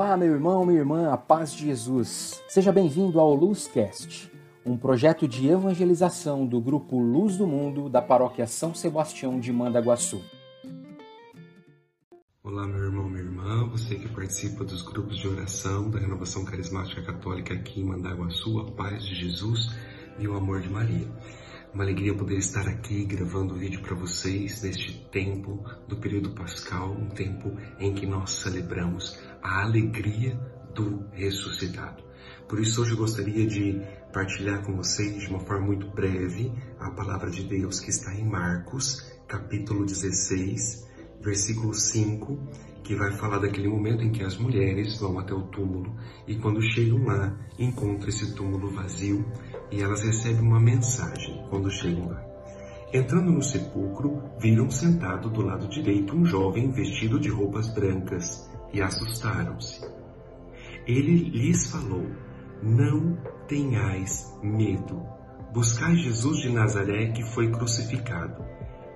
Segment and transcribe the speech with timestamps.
[0.00, 2.40] Olá, meu irmão, minha irmã, a paz de Jesus.
[2.48, 4.30] Seja bem-vindo ao Luzcast,
[4.64, 10.22] um projeto de evangelização do grupo Luz do Mundo da paróquia São Sebastião de Mandaguaçu.
[12.44, 17.02] Olá, meu irmão, minha irmã, você que participa dos grupos de oração da Renovação Carismática
[17.02, 19.74] Católica aqui em Mandaguaçu, a paz de Jesus
[20.16, 21.08] e o amor de Maria.
[21.72, 26.90] Uma alegria poder estar aqui gravando o vídeo para vocês neste tempo do período pascal,
[26.92, 30.34] um tempo em que nós celebramos a alegria
[30.74, 32.02] do ressuscitado.
[32.48, 36.50] Por isso hoje eu gostaria de partilhar com vocês de uma forma muito breve
[36.80, 40.88] a palavra de Deus que está em Marcos, capítulo 16,
[41.20, 42.38] versículo 5,
[42.88, 45.94] que vai falar daquele momento em que as mulheres vão até o túmulo
[46.26, 49.26] e quando chegam lá encontram esse túmulo vazio
[49.70, 52.24] e elas recebem uma mensagem quando chegam lá.
[52.90, 58.80] Entrando no sepulcro, viram sentado do lado direito um jovem vestido de roupas brancas e
[58.80, 59.86] assustaram-se.
[60.86, 62.06] Ele lhes falou:
[62.62, 65.02] Não tenhais medo.
[65.52, 68.42] Buscai Jesus de Nazaré que foi crucificado.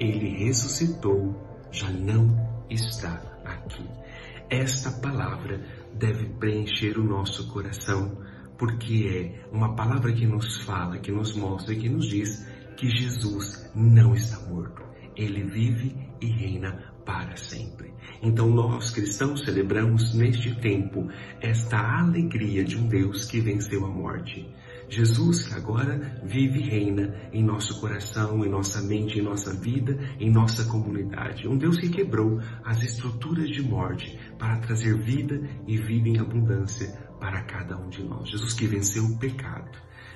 [0.00, 1.36] Ele ressuscitou,
[1.70, 2.34] já não
[2.68, 3.84] está aqui.
[4.48, 5.60] Esta palavra
[5.94, 8.16] deve preencher o nosso coração
[8.58, 12.88] porque é uma palavra que nos fala, que nos mostra e que nos diz que
[12.88, 14.82] Jesus não está morto.
[15.14, 17.92] Ele vive e reina para sempre.
[18.22, 21.08] Então nós cristãos celebramos neste tempo
[21.40, 24.48] esta alegria de um Deus que venceu a morte.
[24.88, 29.98] Jesus que agora vive e reina em nosso coração, em nossa mente, em nossa vida,
[30.20, 31.48] em nossa comunidade.
[31.48, 36.88] Um Deus que quebrou as estruturas de morte para trazer vida e vida em abundância
[37.18, 38.28] para cada um de nós.
[38.28, 39.70] Jesus que venceu o pecado.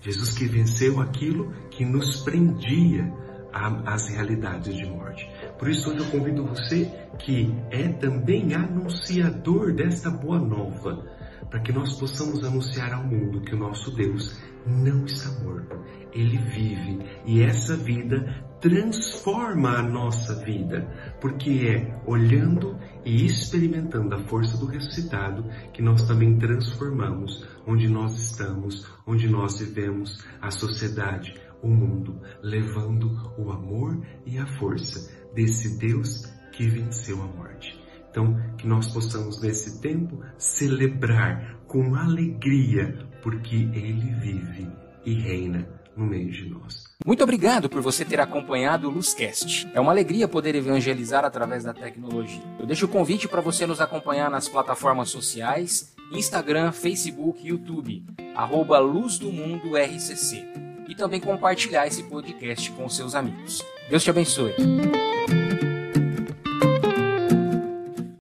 [0.00, 3.12] Jesus que venceu aquilo que nos prendia
[3.52, 5.28] às realidades de morte.
[5.58, 11.04] Por isso hoje eu convido você que é também anunciador desta boa nova,
[11.52, 15.76] para que nós possamos anunciar ao mundo que o nosso Deus não está morto,
[16.10, 20.88] ele vive e essa vida transforma a nossa vida,
[21.20, 28.18] porque é olhando e experimentando a força do ressuscitado que nós também transformamos onde nós
[28.18, 35.78] estamos, onde nós vivemos, a sociedade, o mundo, levando o amor e a força desse
[35.78, 37.81] Deus que venceu a morte.
[38.12, 44.68] Então, que nós possamos nesse tempo celebrar com alegria, porque Ele vive
[45.04, 46.84] e reina no meio de nós.
[47.04, 49.66] Muito obrigado por você ter acompanhado o Luzcast.
[49.74, 52.42] É uma alegria poder evangelizar através da tecnologia.
[52.60, 58.78] Eu deixo o convite para você nos acompanhar nas plataformas sociais, Instagram, Facebook, YouTube, arroba
[58.78, 60.44] Luz do Mundo RCC.
[60.86, 63.62] E também compartilhar esse podcast com seus amigos.
[63.88, 64.52] Deus te abençoe.